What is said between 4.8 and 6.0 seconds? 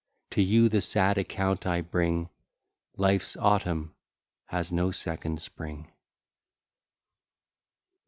second spring.